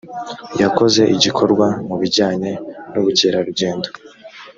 [0.61, 2.51] yakoze igikorwa mu bijyanye
[2.93, 3.87] n’ubukerarugendo